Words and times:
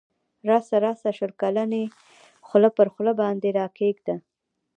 راسه 0.49 0.75
راسه 0.85 1.09
شل 1.17 1.31
کلنی 1.41 1.83
خوله 2.47 2.69
پر 2.75 2.87
خوله 2.93 3.13
باندی 3.19 3.51
را 3.57 3.65
کښېږده 3.77 4.15